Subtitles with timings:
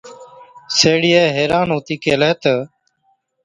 [0.77, 2.55] سِيهڙِيئَي حيران هُتِي ڪيهلَي تہ،